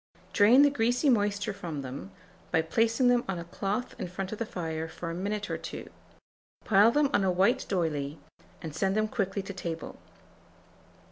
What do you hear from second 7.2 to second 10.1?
a white d'oyley, and send them quickly to table.